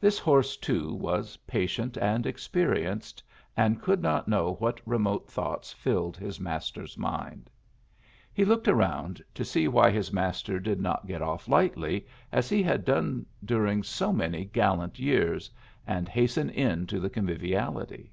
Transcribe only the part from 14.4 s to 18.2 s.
gallant years, and hasten in to the conviviality.